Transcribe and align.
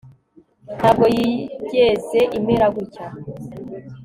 ntabwo 0.77 1.05
yigeze 1.17 2.19
imera 2.37 2.65
gutya 2.75 3.05